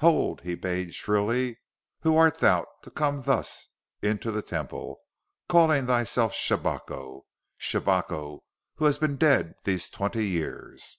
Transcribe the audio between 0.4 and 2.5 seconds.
he bade shrilly. "Who art